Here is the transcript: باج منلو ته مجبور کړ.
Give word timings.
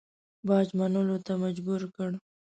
باج 0.47 0.67
منلو 0.77 1.17
ته 1.25 1.33
مجبور 1.43 1.81
کړ. 1.95 2.11